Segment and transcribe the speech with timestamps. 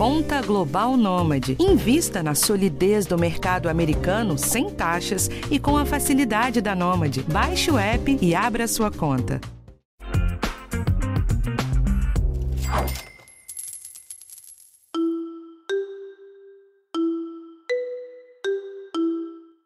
[0.00, 1.58] Conta Global Nômade.
[1.60, 7.22] Invista na solidez do mercado americano sem taxas e com a facilidade da Nômade.
[7.24, 9.38] Baixe o app e abra sua conta.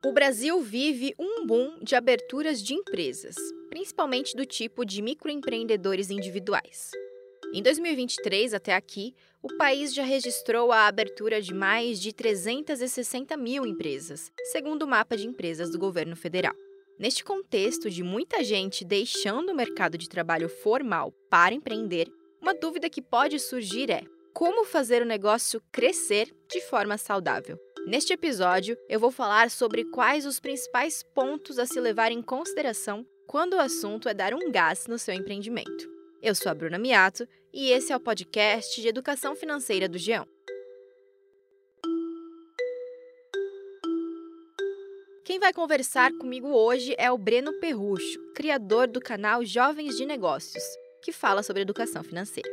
[0.04, 3.36] O Brasil vive um boom de aberturas de empresas,
[3.70, 6.90] principalmente do tipo de microempreendedores individuais.
[7.54, 9.14] Em 2023, até aqui,
[9.44, 15.18] o país já registrou a abertura de mais de 360 mil empresas, segundo o mapa
[15.18, 16.54] de empresas do governo federal.
[16.98, 22.10] Neste contexto de muita gente deixando o mercado de trabalho formal para empreender,
[22.40, 27.58] uma dúvida que pode surgir é: como fazer o negócio crescer de forma saudável?
[27.86, 33.06] Neste episódio, eu vou falar sobre quais os principais pontos a se levar em consideração
[33.26, 35.92] quando o assunto é dar um gás no seu empreendimento.
[36.22, 40.26] Eu sou a Bruna Miato e esse é o podcast de Educação Financeira do Geão.
[45.24, 50.64] Quem vai conversar comigo hoje é o Breno Perrucho, criador do canal Jovens de Negócios,
[51.00, 52.50] que fala sobre educação financeira.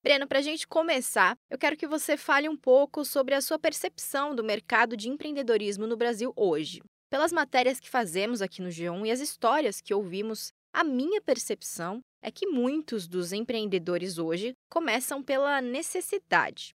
[0.00, 3.58] Breno, para a gente começar, eu quero que você fale um pouco sobre a sua
[3.58, 6.80] percepção do mercado de empreendedorismo no Brasil hoje.
[7.10, 12.00] Pelas matérias que fazemos aqui no G1 e as histórias que ouvimos, a minha percepção
[12.20, 16.74] é que muitos dos empreendedores hoje começam pela necessidade.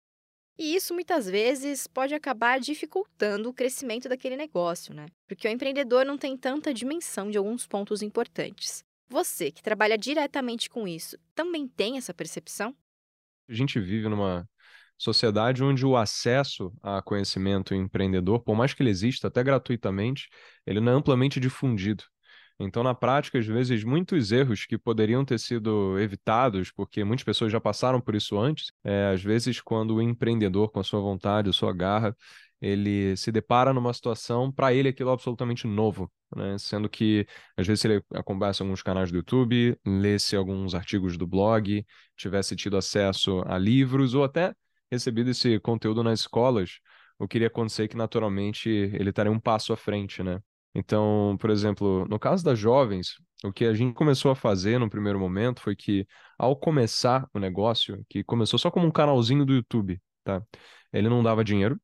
[0.57, 5.05] E isso muitas vezes pode acabar dificultando o crescimento daquele negócio, né?
[5.27, 8.83] Porque o empreendedor não tem tanta dimensão de alguns pontos importantes.
[9.09, 12.75] Você, que trabalha diretamente com isso, também tem essa percepção?
[13.47, 14.47] A gente vive numa
[14.97, 20.29] sociedade onde o acesso a conhecimento empreendedor, por mais que ele exista até gratuitamente,
[20.65, 22.03] ele não é amplamente difundido.
[22.59, 27.51] Então, na prática, às vezes, muitos erros que poderiam ter sido evitados, porque muitas pessoas
[27.51, 31.49] já passaram por isso antes, é, às vezes, quando o empreendedor, com a sua vontade,
[31.49, 32.15] a sua garra,
[32.61, 36.57] ele se depara numa situação, para ele aquilo é absolutamente novo, né?
[36.57, 41.85] Sendo que, às vezes, ele acompanhasse alguns canais do YouTube, lesse alguns artigos do blog,
[42.15, 44.53] tivesse tido acesso a livros, ou até
[44.93, 46.79] recebido esse conteúdo nas escolas,
[47.19, 50.39] o que iria acontecer é que, naturalmente, ele estaria um passo à frente, né?
[50.75, 54.89] Então, por exemplo, no caso das jovens, o que a gente começou a fazer no
[54.89, 59.53] primeiro momento foi que, ao começar o negócio, que começou só como um canalzinho do
[59.53, 60.41] YouTube, tá?
[60.91, 61.79] Ele não dava dinheiro,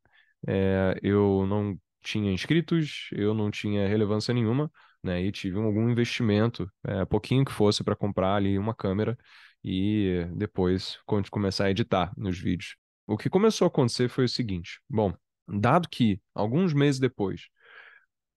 [0.47, 4.71] é, eu não tinha inscritos, eu não tinha relevância nenhuma,
[5.03, 5.21] né?
[5.21, 9.17] E tive algum investimento, é, pouquinho que fosse para comprar ali uma câmera
[9.63, 10.97] e depois
[11.31, 12.78] começar a editar nos vídeos.
[13.09, 15.13] O que começou a acontecer foi o seguinte: bom,
[15.47, 17.49] dado que alguns meses depois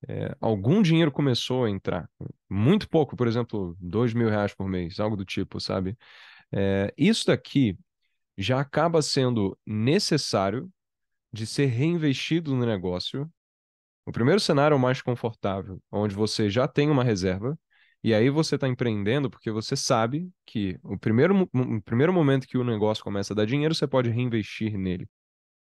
[0.09, 2.09] é, algum dinheiro começou a entrar,
[2.51, 5.97] muito pouco, por exemplo, dois mil reais por mês, algo do tipo, sabe?
[6.53, 7.79] É, isso daqui
[8.37, 10.71] já acaba sendo necessário
[11.33, 13.31] de ser reinvestido no negócio.
[14.07, 17.59] O primeiro cenário é o mais confortável, onde você já tem uma reserva,
[18.03, 22.59] e aí você está empreendendo porque você sabe que o primeiro, o primeiro momento que
[22.59, 25.09] o negócio começa a dar dinheiro, você pode reinvestir nele.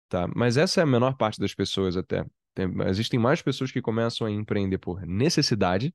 [0.08, 0.28] Tá?
[0.34, 2.24] Mas essa é a menor parte das pessoas até.
[2.54, 5.94] Tem, existem mais pessoas que começam a empreender por necessidade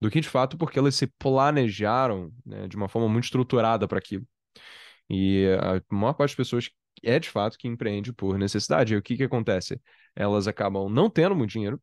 [0.00, 3.98] do que de fato porque elas se planejaram né, de uma forma muito estruturada para
[3.98, 4.26] aquilo.
[5.10, 6.70] E a maior parte das pessoas
[7.02, 8.94] é de fato que empreende por necessidade.
[8.94, 9.80] E o que, que acontece?
[10.14, 11.80] Elas acabam não tendo muito dinheiro.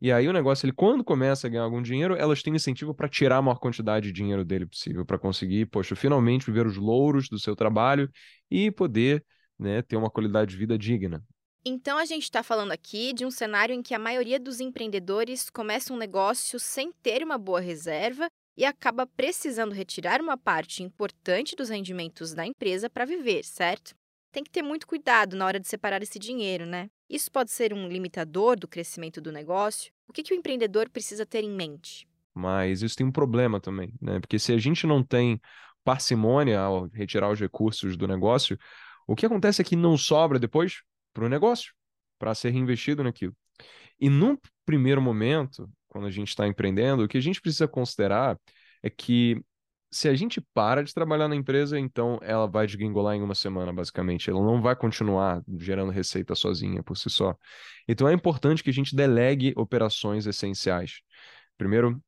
[0.00, 3.08] E aí o negócio, ele quando começa a ganhar algum dinheiro, elas têm incentivo para
[3.08, 7.28] tirar a maior quantidade de dinheiro dele possível, para conseguir, poxa, finalmente viver os louros
[7.28, 8.10] do seu trabalho
[8.50, 9.22] e poder
[9.58, 11.22] né, ter uma qualidade de vida digna.
[11.62, 15.50] Então a gente está falando aqui de um cenário em que a maioria dos empreendedores
[15.50, 21.54] começa um negócio sem ter uma boa reserva e acaba precisando retirar uma parte importante
[21.54, 23.94] dos rendimentos da empresa para viver, certo?
[24.32, 26.88] Tem que ter muito cuidado na hora de separar esse dinheiro, né?
[27.08, 29.92] Isso pode ser um limitador do crescimento do negócio?
[30.06, 32.06] O que, que o empreendedor precisa ter em mente?
[32.32, 34.20] Mas isso tem um problema também, né?
[34.20, 35.40] Porque se a gente não tem
[35.82, 38.56] parcimônia ao retirar os recursos do negócio,
[39.06, 40.82] o que acontece é que não sobra depois
[41.12, 41.72] para o negócio,
[42.18, 43.34] para ser reinvestido naquilo.
[43.98, 48.38] E num primeiro momento, quando a gente está empreendendo, o que a gente precisa considerar
[48.82, 49.42] é que
[49.90, 53.72] se a gente para de trabalhar na empresa, então ela vai desgringolar em uma semana,
[53.72, 54.30] basicamente.
[54.30, 57.36] Ela não vai continuar gerando receita sozinha por si só.
[57.88, 61.00] Então é importante que a gente delegue operações essenciais.
[61.58, 62.00] Primeiro,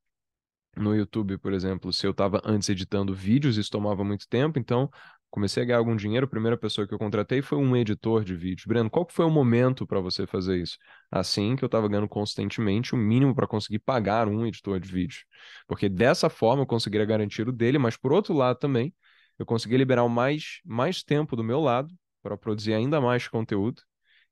[0.77, 4.89] no YouTube, por exemplo, se eu estava antes editando vídeos, isso tomava muito tempo, então
[5.33, 8.37] comecei a ganhar algum dinheiro, a primeira pessoa que eu contratei foi um editor de
[8.37, 8.69] vídeo.
[8.69, 10.77] Breno, qual foi o momento para você fazer isso?
[11.11, 15.21] Assim que eu estava ganhando constantemente o mínimo para conseguir pagar um editor de vídeo.
[15.67, 18.95] Porque dessa forma eu conseguiria garantir o dele, mas por outro lado também,
[19.39, 21.89] eu consegui liberar mais, mais tempo do meu lado
[22.23, 23.83] para produzir ainda mais conteúdo.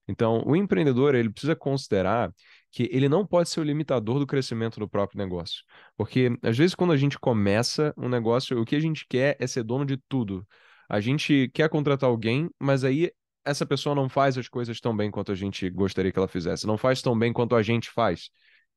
[0.06, 2.30] Então, o empreendedor, ele precisa considerar
[2.70, 5.62] que ele não pode ser o limitador do crescimento do próprio negócio.
[5.96, 9.46] Porque, às vezes, quando a gente começa um negócio, o que a gente quer é
[9.46, 10.46] ser dono de tudo.
[10.90, 13.12] A gente quer contratar alguém, mas aí
[13.44, 16.66] essa pessoa não faz as coisas tão bem quanto a gente gostaria que ela fizesse,
[16.66, 18.28] não faz tão bem quanto a gente faz.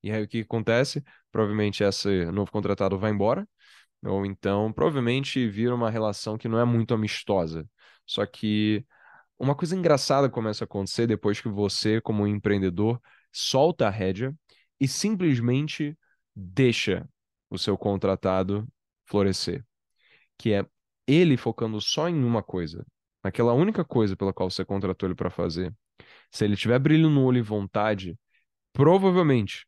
[0.04, 1.04] E aí o que acontece?
[1.31, 3.50] Provavelmente esse novo contratado vai embora,
[4.06, 7.68] ou então provavelmente vira uma relação que não é muito amistosa.
[8.06, 8.86] Só que
[9.39, 13.01] uma coisa engraçada começa a acontecer depois que você, como empreendedor,
[13.31, 14.31] solta a rédea
[14.80, 15.98] e simplesmente
[16.36, 17.10] deixa
[17.50, 18.68] o seu contratado
[19.07, 19.65] florescer,
[20.38, 20.63] que é
[21.07, 22.85] ele focando só em uma coisa,
[23.23, 25.73] naquela única coisa pela qual você contratou ele para fazer.
[26.31, 28.17] Se ele tiver brilho no olho e vontade,
[28.73, 29.65] provavelmente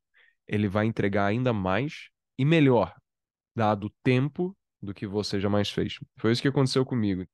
[0.48, 2.96] ele vai entregar ainda mais e melhor,
[3.56, 5.98] dado o tempo do que você jamais fez.
[6.18, 7.26] Foi isso que aconteceu comigo.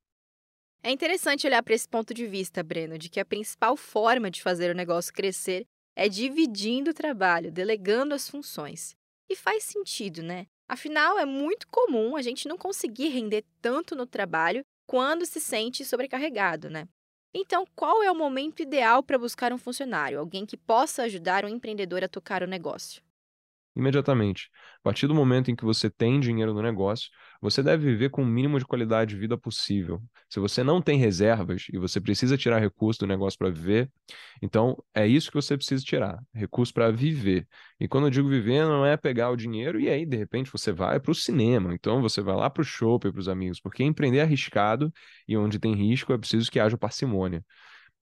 [0.84, 4.42] É interessante olhar para esse ponto de vista, Breno, de que a principal forma de
[4.42, 8.96] fazer o negócio crescer é dividindo o trabalho, delegando as funções.
[9.30, 10.48] E faz sentido, né?
[10.72, 15.84] Afinal, é muito comum a gente não conseguir render tanto no trabalho quando se sente
[15.86, 16.88] sobrecarregado, né?
[17.34, 21.50] Então, qual é o momento ideal para buscar um funcionário, alguém que possa ajudar um
[21.50, 23.02] empreendedor a tocar o negócio?
[23.76, 24.50] imediatamente.
[24.80, 27.10] A partir do momento em que você tem dinheiro no negócio,
[27.42, 30.02] você deve viver com o mínimo de qualidade de vida possível.
[30.30, 33.92] Se você não tem reservas e você precisa tirar recurso do negócio para viver,
[34.42, 37.48] então é isso que você precisa tirar, recurso para viver.
[37.80, 40.72] E quando eu digo viver, não é pegar o dinheiro e aí de repente você
[40.72, 43.84] vai para o cinema, então você vai lá para o shopping para os amigos, porque
[43.84, 44.94] empreender é arriscado
[45.28, 47.44] e onde tem risco é preciso que haja parcimônia.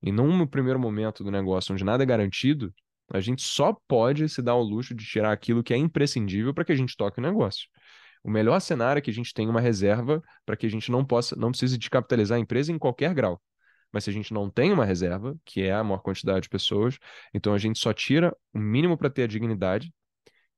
[0.01, 2.74] E num primeiro momento do negócio onde nada é garantido,
[3.12, 6.63] a gente só pode se dar o luxo de tirar aquilo que é imprescindível para
[6.65, 7.68] que a gente toque o negócio.
[8.30, 11.04] O melhor cenário é que a gente tenha uma reserva para que a gente não
[11.04, 13.42] possa, não precise descapitalizar a empresa em qualquer grau.
[13.92, 17.00] Mas se a gente não tem uma reserva, que é a maior quantidade de pessoas,
[17.34, 19.92] então a gente só tira o mínimo para ter a dignidade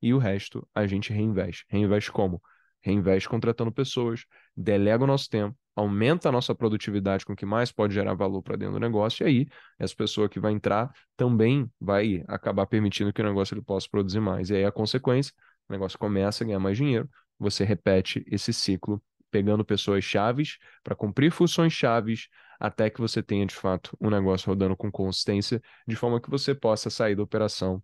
[0.02, 1.64] e o resto a gente reinveste.
[1.70, 2.42] Reinveste como?
[2.82, 7.72] Reinveste contratando pessoas, delega o nosso tempo, aumenta a nossa produtividade com o que mais
[7.72, 9.48] pode gerar valor para dentro do negócio, e aí
[9.80, 14.20] essa pessoa que vai entrar também vai acabar permitindo que o negócio ele possa produzir
[14.20, 14.50] mais.
[14.50, 15.34] E aí a consequência,
[15.70, 17.10] o negócio começa a ganhar mais dinheiro,
[17.42, 22.28] você repete esse ciclo, pegando pessoas chaves para cumprir funções chaves,
[22.60, 26.54] até que você tenha de fato um negócio rodando com consistência, de forma que você
[26.54, 27.82] possa sair da operação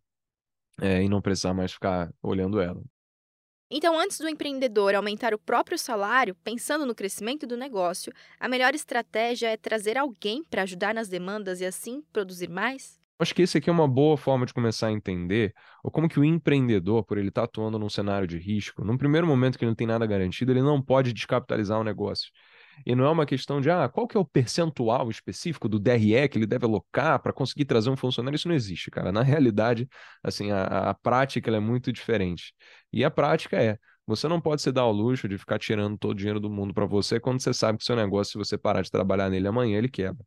[0.79, 2.81] é, e não precisar mais ficar olhando ela.
[3.69, 8.73] Então, antes do empreendedor aumentar o próprio salário, pensando no crescimento do negócio, a melhor
[8.73, 12.97] estratégia é trazer alguém para ajudar nas demandas e assim produzir mais?
[13.19, 15.53] Acho que esse aqui é uma boa forma de começar a entender
[15.91, 19.25] como que o empreendedor, por ele estar tá atuando num cenário de risco, num primeiro
[19.25, 22.29] momento que ele não tem nada garantido, ele não pode descapitalizar o negócio.
[22.85, 26.29] E não é uma questão de, ah, qual que é o percentual específico do DRE
[26.29, 28.35] que ele deve alocar para conseguir trazer um funcionário?
[28.35, 29.11] Isso não existe, cara.
[29.11, 29.87] Na realidade,
[30.23, 32.53] assim, a, a prática é muito diferente.
[32.93, 36.11] E a prática é, você não pode se dar ao luxo de ficar tirando todo
[36.11, 38.81] o dinheiro do mundo para você quando você sabe que seu negócio, se você parar
[38.81, 40.23] de trabalhar nele amanhã, ele quebra.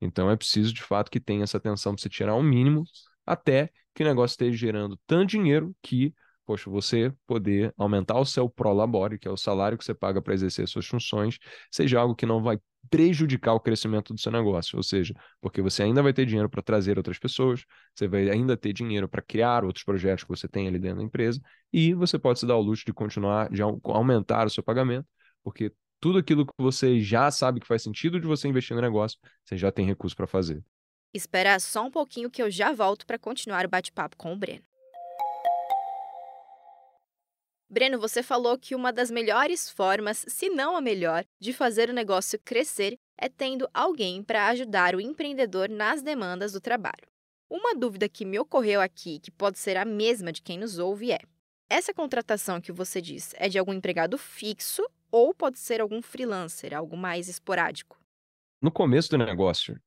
[0.00, 2.84] Então é preciso, de fato, que tenha essa atenção para você tirar o um mínimo
[3.26, 6.14] até que o negócio esteja gerando tanto dinheiro que
[6.48, 10.32] poxa, você poder aumentar o seu prolabore, que é o salário que você paga para
[10.32, 11.38] exercer suas funções,
[11.70, 12.58] seja algo que não vai
[12.88, 16.62] prejudicar o crescimento do seu negócio, ou seja, porque você ainda vai ter dinheiro para
[16.62, 20.66] trazer outras pessoas, você vai ainda ter dinheiro para criar outros projetos que você tem
[20.66, 21.38] ali dentro da empresa,
[21.70, 25.06] e você pode se dar o luxo de continuar, de aumentar o seu pagamento,
[25.44, 29.18] porque tudo aquilo que você já sabe que faz sentido de você investir no negócio,
[29.44, 30.62] você já tem recurso para fazer.
[31.12, 34.62] Espera só um pouquinho que eu já volto para continuar o bate-papo com o Breno.
[37.70, 41.92] Breno, você falou que uma das melhores formas, se não a melhor, de fazer o
[41.92, 47.06] negócio crescer é tendo alguém para ajudar o empreendedor nas demandas do trabalho.
[47.50, 51.12] Uma dúvida que me ocorreu aqui, que pode ser a mesma de quem nos ouve,
[51.12, 51.18] é:
[51.68, 56.74] essa contratação que você diz é de algum empregado fixo ou pode ser algum freelancer,
[56.74, 57.98] algo mais esporádico?
[58.60, 59.80] No começo do negócio,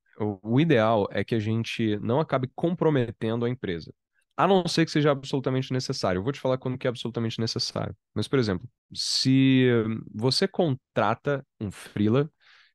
[0.43, 3.93] o ideal é que a gente não acabe comprometendo a empresa.
[4.38, 6.19] A não ser que seja absolutamente necessário.
[6.19, 7.95] Eu vou te falar quando que é absolutamente necessário.
[8.13, 9.67] Mas, por exemplo, se
[10.13, 12.31] você contrata um freela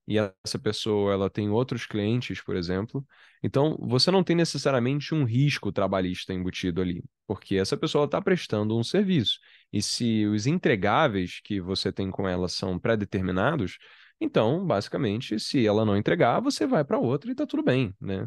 [0.07, 3.05] e essa pessoa ela tem outros clientes, por exemplo,
[3.43, 8.77] então você não tem necessariamente um risco trabalhista embutido ali, porque essa pessoa está prestando
[8.79, 9.39] um serviço.
[9.73, 13.79] E se os entregáveis que você tem com ela são pré-determinados,
[14.21, 18.27] Então, basicamente, se ela não entregar, você vai para outra e está tudo bem, né?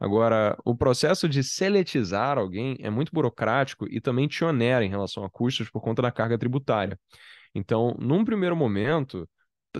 [0.00, 5.24] Agora, o processo de seletizar alguém é muito burocrático e também te onera em relação
[5.24, 6.98] a custos por conta da carga tributária.
[7.54, 9.28] Então, num primeiro momento,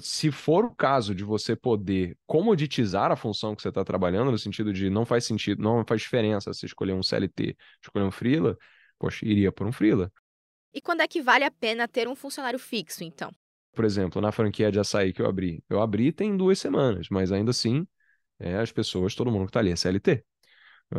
[0.00, 4.38] se for o caso de você poder comoditizar a função que você está trabalhando, no
[4.38, 8.56] sentido de não faz sentido, não faz diferença você escolher um CLT, escolher um freela,
[8.98, 10.10] poxa, iria por um freela.
[10.72, 13.30] E quando é que vale a pena ter um funcionário fixo, então?
[13.74, 15.62] Por exemplo, na franquia de açaí que eu abri.
[15.68, 17.86] Eu abri tem duas semanas, mas ainda assim
[18.38, 20.24] é, as pessoas, todo mundo que está ali é CLT.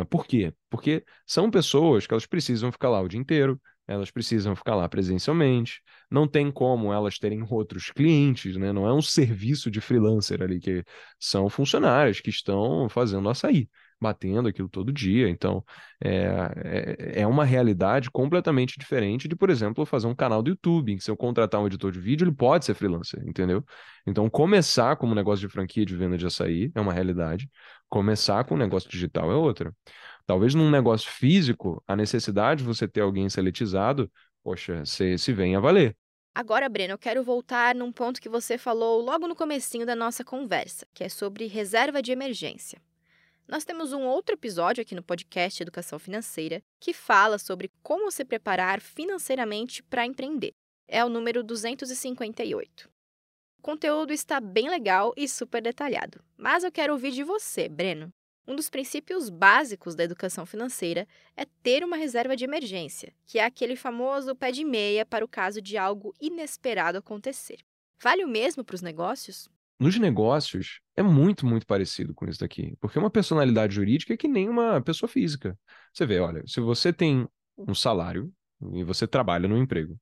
[0.10, 0.54] Por quê?
[0.70, 4.88] Porque são pessoas que elas precisam ficar lá o dia inteiro, elas precisam ficar lá
[4.88, 8.72] presencialmente, não tem como elas terem outros clientes, né?
[8.72, 10.84] Não é um serviço de freelancer ali, que
[11.20, 13.68] são funcionários que estão fazendo açaí
[14.04, 15.30] batendo aquilo todo dia.
[15.30, 15.64] Então,
[16.04, 20.92] é, é, é, uma realidade completamente diferente de, por exemplo, fazer um canal do YouTube,
[20.92, 23.64] em que se eu contratar um editor de vídeo, ele pode ser freelancer, entendeu?
[24.06, 27.50] Então, começar como negócio de franquia de venda de açaí é uma realidade,
[27.90, 29.74] começar com um negócio digital é outra.
[30.26, 34.12] Talvez num negócio físico, a necessidade de você ter alguém seletizado,
[34.44, 35.96] poxa, se, se vem a valer.
[36.36, 40.24] Agora, Breno, eu quero voltar num ponto que você falou logo no comecinho da nossa
[40.24, 42.82] conversa, que é sobre reserva de emergência.
[43.48, 48.24] Nós temos um outro episódio aqui no podcast Educação Financeira que fala sobre como se
[48.24, 50.54] preparar financeiramente para empreender.
[50.88, 52.90] É o número 258.
[53.60, 58.12] O conteúdo está bem legal e super detalhado, mas eu quero ouvir de você, Breno.
[58.46, 63.46] Um dos princípios básicos da educação financeira é ter uma reserva de emergência, que é
[63.46, 67.60] aquele famoso pé de meia para o caso de algo inesperado acontecer.
[68.02, 69.48] Vale o mesmo para os negócios?
[69.80, 72.76] Nos negócios, é muito, muito parecido com isso daqui.
[72.82, 75.58] Porque uma personalidade jurídica é que nem uma pessoa física.
[75.94, 77.26] Você vê, olha, se você tem
[77.58, 78.30] um salário
[78.74, 79.98] e você trabalha no emprego,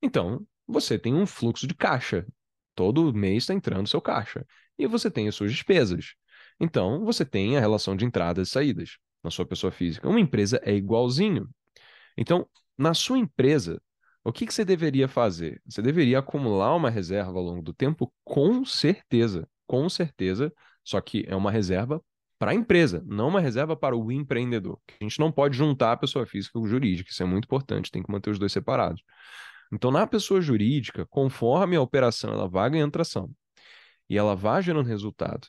[0.00, 2.26] então você tem um fluxo de caixa.
[2.74, 4.46] Todo mês está entrando seu caixa.
[4.78, 6.14] E você tem as suas despesas.
[6.60, 10.08] Então, você tem a relação de entradas e saídas na sua pessoa física.
[10.08, 11.48] Uma empresa é igualzinho.
[12.16, 13.80] Então, na sua empresa,
[14.24, 15.60] o que, que você deveria fazer?
[15.66, 20.52] Você deveria acumular uma reserva ao longo do tempo, com certeza, com certeza,
[20.84, 22.02] só que é uma reserva
[22.38, 24.78] para a empresa, não uma reserva para o empreendedor.
[25.00, 28.02] A gente não pode juntar a pessoa física com jurídica, isso é muito importante, tem
[28.02, 29.02] que manter os dois separados.
[29.72, 33.30] Então, na pessoa jurídica, conforme a operação ela vai ganhando tração
[34.08, 35.48] e ela vai gerando resultado,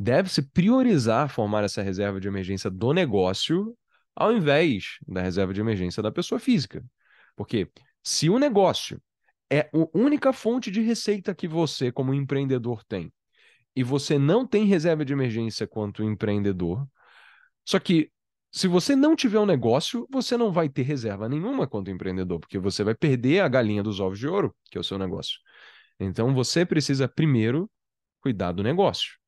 [0.00, 3.76] deve-se priorizar formar essa reserva de emergência do negócio
[4.16, 6.82] ao invés da reserva de emergência da pessoa física.
[7.36, 7.70] Porque
[8.02, 9.00] se o negócio
[9.50, 13.12] é a única fonte de receita que você, como empreendedor, tem,
[13.76, 16.88] e você não tem reserva de emergência quanto empreendedor,
[17.62, 18.10] só que
[18.50, 22.58] se você não tiver um negócio, você não vai ter reserva nenhuma quanto empreendedor, porque
[22.58, 25.38] você vai perder a galinha dos ovos de ouro, que é o seu negócio.
[26.00, 27.70] Então você precisa primeiro
[28.22, 29.19] cuidar do negócio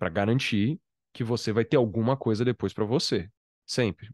[0.00, 0.80] para garantir
[1.14, 3.28] que você vai ter alguma coisa depois para você,
[3.66, 4.08] sempre.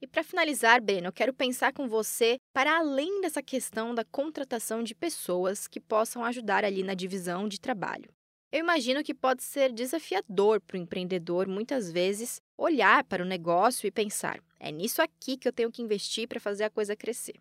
[0.00, 4.82] E para finalizar, Breno, eu quero pensar com você para além dessa questão da contratação
[4.82, 8.10] de pessoas que possam ajudar ali na divisão de trabalho.
[8.50, 13.86] Eu imagino que pode ser desafiador para o empreendedor, muitas vezes, olhar para o negócio
[13.86, 17.34] e pensar: é nisso aqui que eu tenho que investir para fazer a coisa crescer.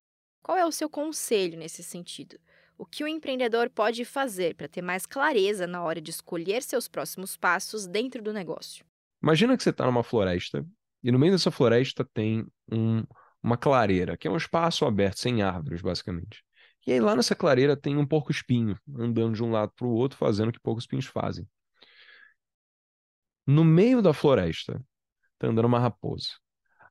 [0.43, 2.37] Qual é o seu conselho nesse sentido?
[2.79, 6.87] O que o empreendedor pode fazer para ter mais clareza na hora de escolher seus
[6.87, 8.85] próximos passos dentro do negócio?
[9.21, 10.65] Imagina que você está numa floresta
[11.03, 13.03] e no meio dessa floresta tem um,
[13.43, 16.41] uma clareira, que é um espaço aberto, sem árvores, basicamente.
[16.87, 20.17] E aí lá nessa clareira tem um porco-espinho, andando de um lado para o outro,
[20.17, 21.45] fazendo o que porcos-espinhos fazem.
[23.45, 24.81] No meio da floresta,
[25.33, 26.29] está andando uma raposa.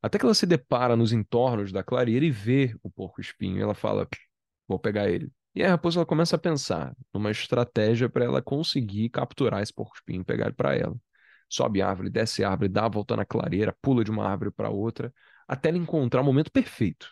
[0.02, 3.62] Até que ela se depara nos entornos da clareira e vê o porco-espinho.
[3.62, 4.06] Ela fala:
[4.68, 5.32] Vou pegar ele.
[5.54, 10.20] E a raposa ela começa a pensar numa estratégia para ela conseguir capturar esse porco-espinho
[10.20, 10.96] e pegar ele para ela
[11.48, 15.12] sobe árvore, desce árvore, dá a volta na clareira, pula de uma árvore para outra,
[15.46, 17.10] até ela encontrar o momento perfeito.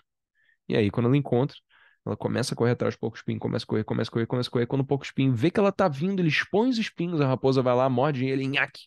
[0.69, 1.57] E aí, quando ela encontra,
[2.05, 4.49] ela começa a correr atrás do porco espinho, começa a correr, começa a correr, começa
[4.49, 4.67] a correr.
[4.67, 7.63] Quando o porco espinho vê que ela tá vindo, ele expõe os espinhos, a raposa
[7.63, 8.87] vai lá, morde ele, nhaque.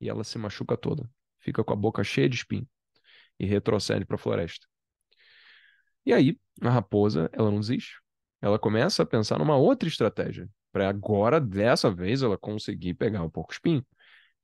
[0.00, 1.08] E ela se machuca toda.
[1.38, 2.68] Fica com a boca cheia de espinho.
[3.38, 4.66] E retrocede para a floresta.
[6.04, 8.00] E aí, a raposa, ela não desiste.
[8.40, 10.48] Ela começa a pensar numa outra estratégia.
[10.72, 13.84] Para agora, dessa vez, ela conseguir pegar o porco espinho.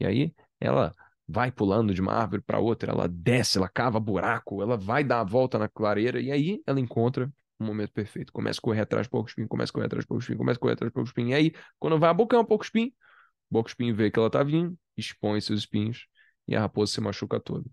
[0.00, 0.92] E aí ela
[1.26, 5.20] vai pulando de uma árvore para outra, ela desce, ela cava buraco, ela vai dar
[5.20, 8.32] a volta na clareira e aí ela encontra o momento perfeito.
[8.32, 10.58] Começa a correr atrás do pouco espinho, começa a correr atrás do pouco espinho, começa
[10.58, 11.28] a correr atrás do pouco espinho.
[11.28, 12.88] E aí, quando vai abocar um pouco espinho,
[13.50, 16.06] o pouco espinho vê que ela tá vindo, expõe seus espinhos
[16.46, 17.64] e a raposa se machuca toda.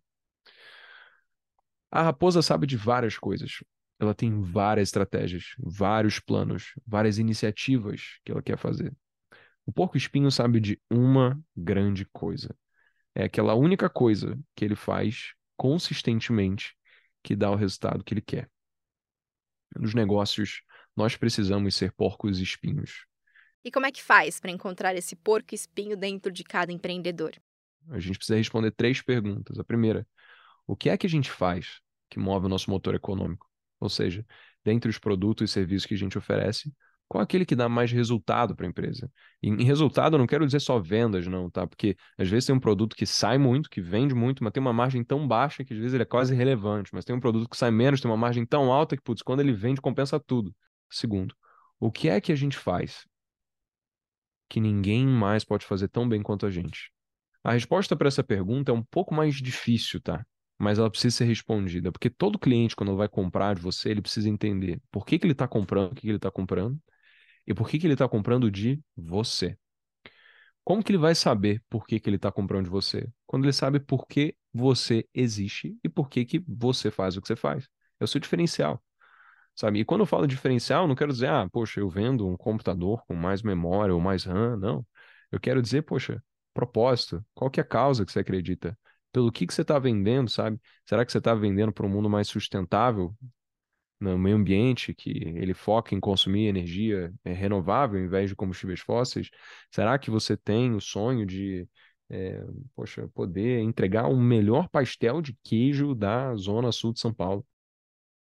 [1.89, 3.63] A raposa sabe de várias coisas.
[4.01, 8.91] Ela tem várias estratégias, vários planos, várias iniciativas que ela quer fazer.
[9.63, 12.57] O porco-espinho sabe de uma grande coisa.
[13.13, 16.75] É aquela única coisa que ele faz consistentemente
[17.21, 18.49] que dá o resultado que ele quer.
[19.75, 20.63] Nos negócios,
[20.95, 23.05] nós precisamos ser porcos espinhos.
[23.63, 27.33] E como é que faz para encontrar esse porco espinho dentro de cada empreendedor?
[27.89, 29.59] A gente precisa responder três perguntas.
[29.59, 30.07] A primeira,
[30.65, 31.79] o que é que a gente faz
[32.09, 33.50] que move o nosso motor econômico?
[33.81, 34.25] Ou seja,
[34.63, 36.71] dentre os produtos e serviços que a gente oferece,
[37.11, 39.11] qual é aquele que dá mais resultado para a empresa?
[39.43, 41.67] E em resultado, eu não quero dizer só vendas, não, tá?
[41.67, 44.71] Porque às vezes tem um produto que sai muito, que vende muito, mas tem uma
[44.71, 46.91] margem tão baixa que às vezes ele é quase irrelevante.
[46.93, 49.41] Mas tem um produto que sai menos, tem uma margem tão alta que, putz, quando
[49.41, 50.55] ele vende, compensa tudo.
[50.89, 51.35] Segundo,
[51.81, 53.05] o que é que a gente faz
[54.47, 56.93] que ninguém mais pode fazer tão bem quanto a gente?
[57.43, 60.25] A resposta para essa pergunta é um pouco mais difícil, tá?
[60.61, 64.29] Mas ela precisa ser respondida, porque todo cliente, quando vai comprar de você, ele precisa
[64.29, 66.79] entender por que, que ele está comprando, o que, que ele está comprando,
[67.47, 69.57] e por que, que ele está comprando de você.
[70.63, 73.09] Como que ele vai saber por que, que ele está comprando de você?
[73.25, 77.27] Quando ele sabe por que você existe e por que, que você faz o que
[77.27, 77.67] você faz.
[77.99, 78.83] É o seu diferencial.
[79.55, 79.79] Sabe?
[79.79, 83.15] E quando eu falo diferencial, não quero dizer, ah, poxa, eu vendo um computador com
[83.15, 84.85] mais memória ou mais RAM, não.
[85.31, 88.77] Eu quero dizer, poxa, propósito, qual que é a causa que você acredita?
[89.11, 90.59] Pelo que, que você está vendendo, sabe?
[90.85, 93.13] Será que você está vendendo para um mundo mais sustentável,
[93.99, 98.79] no meio ambiente, que ele foca em consumir energia é, renovável ao invés de combustíveis
[98.79, 99.29] fósseis?
[99.69, 101.67] Será que você tem o sonho de,
[102.09, 102.43] é,
[102.75, 107.45] poxa, poder entregar o melhor pastel de queijo da zona sul de São Paulo?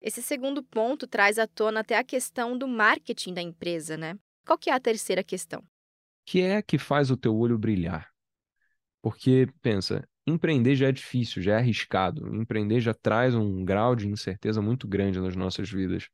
[0.03, 4.19] Esse segundo ponto traz à tona até a questão do marketing da empresa, né?
[4.47, 5.61] Qual que é a terceira questão?
[5.61, 5.65] O
[6.25, 8.09] que é que faz o teu olho brilhar?
[9.03, 12.35] Porque, pensa, empreender já é difícil, já é arriscado.
[12.35, 16.09] Empreender já traz um grau de incerteza muito grande nas nossas vidas.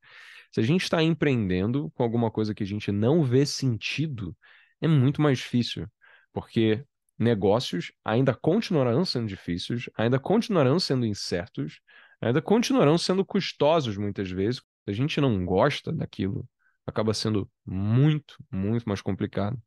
[0.52, 4.36] Se a gente está empreendendo com alguma coisa que a gente não vê sentido,
[4.80, 5.86] é muito mais difícil,
[6.32, 6.84] porque
[7.18, 11.80] negócios ainda continuarão sendo difíceis, ainda continuarão sendo incertos,
[12.20, 14.60] ainda continuarão sendo custosos muitas vezes.
[14.84, 16.48] Se a gente não gosta daquilo,
[16.86, 19.60] acaba sendo muito, muito mais complicado.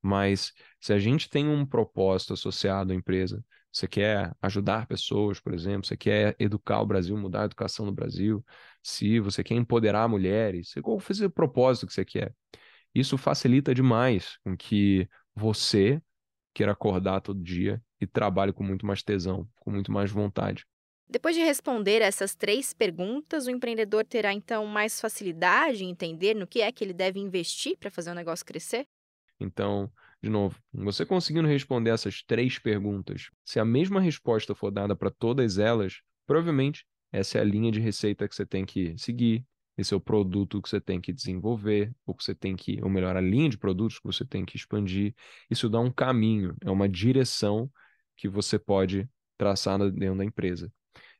[0.00, 3.44] Mas se a gente tem um propósito associado à empresa,
[3.76, 7.92] você quer ajudar pessoas, por exemplo, você quer educar o Brasil, mudar a educação no
[7.92, 8.42] Brasil,
[8.82, 12.34] se você quer empoderar mulheres, você qual fazer o propósito que você quer.
[12.94, 16.00] Isso facilita demais com que você
[16.54, 20.64] queira acordar todo dia e trabalhe com muito mais tesão, com muito mais vontade.
[21.06, 26.46] Depois de responder essas três perguntas, o empreendedor terá então mais facilidade em entender no
[26.46, 28.86] que é que ele deve investir para fazer o negócio crescer?
[29.38, 29.92] Então,
[30.26, 35.10] de novo, você conseguindo responder essas três perguntas, se a mesma resposta for dada para
[35.10, 39.46] todas elas, provavelmente essa é a linha de receita que você tem que seguir,
[39.78, 42.90] esse é o produto que você tem que desenvolver, ou que você tem que, ou
[42.90, 45.14] melhor, a linha de produtos que você tem que expandir.
[45.50, 47.70] Isso dá um caminho, é uma direção
[48.16, 50.72] que você pode traçar dentro da empresa.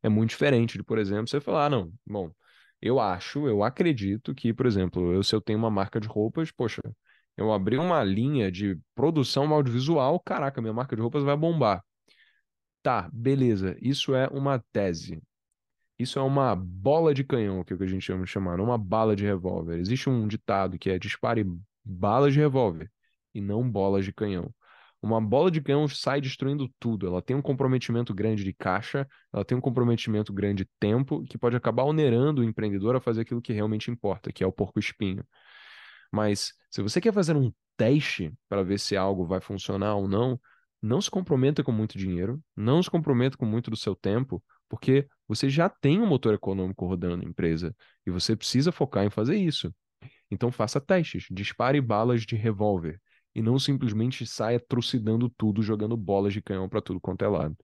[0.03, 2.33] É muito diferente de, por exemplo, você falar, ah, não, bom,
[2.81, 6.51] eu acho, eu acredito que, por exemplo, eu, se eu tenho uma marca de roupas,
[6.51, 6.81] poxa,
[7.37, 11.85] eu abri uma linha de produção audiovisual, caraca, minha marca de roupas vai bombar.
[12.83, 15.21] Tá, beleza, isso é uma tese.
[15.99, 18.59] Isso é uma bola de canhão, que é o que a gente chama de chamar,
[18.59, 19.79] não uma bala de revólver.
[19.79, 21.45] Existe um ditado que é dispare
[21.85, 22.91] balas de revólver
[23.35, 24.53] e não bolas de canhão.
[25.03, 27.07] Uma bola de canhão sai destruindo tudo.
[27.07, 31.39] Ela tem um comprometimento grande de caixa, ela tem um comprometimento grande de tempo, que
[31.39, 35.25] pode acabar onerando o empreendedor a fazer aquilo que realmente importa, que é o porco-espinho.
[36.13, 40.41] Mas se você quer fazer um teste para ver se algo vai funcionar ou não,
[40.81, 45.09] não se comprometa com muito dinheiro, não se comprometa com muito do seu tempo, porque
[45.27, 47.75] você já tem um motor econômico rodando na empresa
[48.07, 49.75] e você precisa focar em fazer isso.
[50.31, 53.01] Então faça testes, dispare balas de revólver
[53.35, 57.57] e não simplesmente saia trucidando tudo, jogando bolas de canhão para tudo quanto é lado.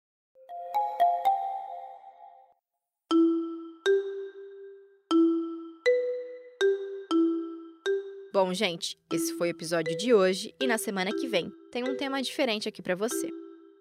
[8.50, 11.96] Bom, gente, esse foi o episódio de hoje e na semana que vem tem um
[11.96, 13.30] tema diferente aqui para você.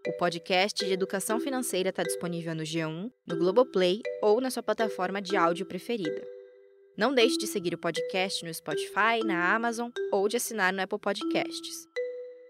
[0.08, 5.24] O podcast de educação financeira está disponível no G1, no Globoplay ou na sua plataforma
[5.24, 6.24] de áudio preferida.
[6.96, 11.00] Não deixe de seguir o podcast no Spotify, na Amazon ou de assinar no Apple
[11.00, 11.88] Podcasts.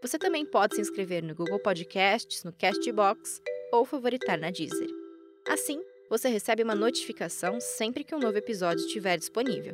[0.01, 4.89] Você também pode se inscrever no Google Podcasts, no Castbox ou favoritar na Deezer.
[5.47, 9.73] Assim, você recebe uma notificação sempre que um novo episódio estiver disponível.